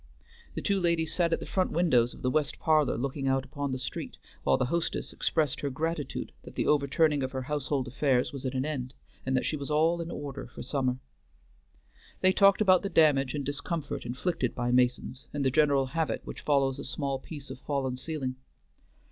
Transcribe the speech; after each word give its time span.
The 0.55 0.63
two 0.63 0.79
ladies 0.79 1.13
sat 1.13 1.31
at 1.31 1.39
the 1.39 1.45
front 1.45 1.69
windows 1.71 2.15
of 2.15 2.23
the 2.23 2.31
west 2.31 2.57
parlor 2.57 2.97
looking 2.97 3.27
out 3.27 3.45
upon 3.45 3.71
the 3.71 3.77
street, 3.77 4.17
while 4.43 4.57
the 4.57 4.65
hostess 4.65 5.13
expressed 5.13 5.59
her 5.61 5.69
gratitude 5.69 6.31
that 6.41 6.55
the 6.55 6.65
overturning 6.65 7.21
of 7.21 7.33
her 7.33 7.43
household 7.43 7.87
affairs 7.87 8.33
was 8.33 8.43
at 8.43 8.55
an 8.55 8.65
end, 8.65 8.95
and 9.27 9.37
that 9.37 9.45
she 9.45 9.55
was 9.55 9.69
all 9.69 10.01
in 10.01 10.09
order 10.09 10.47
for 10.47 10.63
summer. 10.63 10.97
They 12.21 12.33
talked 12.33 12.61
about 12.61 12.81
the 12.81 12.89
damage 12.89 13.35
and 13.35 13.45
discomfort 13.45 14.03
inflicted 14.03 14.55
by 14.55 14.71
masons, 14.71 15.27
and 15.35 15.45
the 15.45 15.51
general 15.51 15.85
havoc 15.85 16.25
which 16.25 16.41
follows 16.41 16.79
a 16.79 16.83
small 16.83 17.19
piece 17.19 17.51
of 17.51 17.59
fallen 17.59 17.95
ceiling. 17.95 18.37